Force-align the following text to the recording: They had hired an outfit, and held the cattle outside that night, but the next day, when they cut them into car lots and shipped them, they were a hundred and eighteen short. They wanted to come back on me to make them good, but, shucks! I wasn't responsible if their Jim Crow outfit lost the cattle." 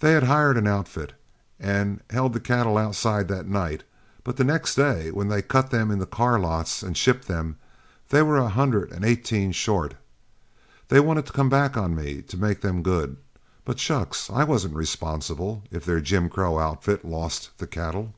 They 0.00 0.12
had 0.12 0.22
hired 0.22 0.56
an 0.56 0.66
outfit, 0.66 1.12
and 1.60 2.00
held 2.08 2.32
the 2.32 2.40
cattle 2.40 2.78
outside 2.78 3.28
that 3.28 3.46
night, 3.46 3.84
but 4.24 4.38
the 4.38 4.44
next 4.44 4.76
day, 4.76 5.10
when 5.10 5.28
they 5.28 5.42
cut 5.42 5.70
them 5.70 5.90
into 5.90 6.06
car 6.06 6.38
lots 6.38 6.82
and 6.82 6.96
shipped 6.96 7.28
them, 7.28 7.58
they 8.08 8.22
were 8.22 8.38
a 8.38 8.48
hundred 8.48 8.92
and 8.92 9.04
eighteen 9.04 9.52
short. 9.52 9.92
They 10.88 11.00
wanted 11.00 11.26
to 11.26 11.34
come 11.34 11.50
back 11.50 11.76
on 11.76 11.94
me 11.94 12.22
to 12.22 12.36
make 12.38 12.62
them 12.62 12.82
good, 12.82 13.18
but, 13.66 13.78
shucks! 13.78 14.30
I 14.30 14.42
wasn't 14.44 14.74
responsible 14.74 15.64
if 15.70 15.84
their 15.84 16.00
Jim 16.00 16.30
Crow 16.30 16.58
outfit 16.58 17.04
lost 17.04 17.50
the 17.58 17.66
cattle." 17.66 18.14